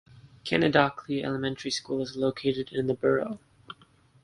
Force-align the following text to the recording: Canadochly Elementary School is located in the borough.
Canadochly 0.43 1.23
Elementary 1.23 1.69
School 1.69 2.01
is 2.01 2.15
located 2.15 2.71
in 2.73 2.87
the 2.87 2.95
borough. 2.95 3.37